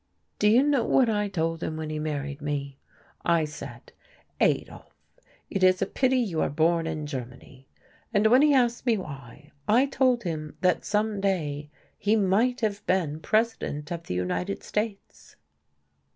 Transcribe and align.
"Do 0.39 0.47
you 0.47 0.63
know 0.63 0.83
what 0.83 1.11
I 1.11 1.27
told 1.27 1.61
him 1.61 1.77
when 1.77 1.91
he 1.91 1.99
married 1.99 2.41
me? 2.41 2.79
I 3.23 3.45
said, 3.45 3.91
'Adolf, 4.39 4.91
it 5.51 5.61
is 5.63 5.79
a 5.79 5.85
pity 5.85 6.17
you 6.17 6.41
are 6.41 6.49
born 6.49 6.87
in 6.87 7.05
Germany.' 7.05 7.67
And 8.11 8.25
when 8.25 8.41
he 8.41 8.51
asked 8.51 8.87
me 8.87 8.97
why, 8.97 9.51
I 9.67 9.85
told 9.85 10.23
him 10.23 10.57
that 10.61 10.83
some 10.83 11.21
day 11.21 11.69
he 11.99 12.15
might 12.15 12.61
have 12.61 12.83
been 12.87 13.19
President 13.19 13.91
of 13.91 14.07
the 14.07 14.15
United 14.15 14.63
States." 14.63 15.35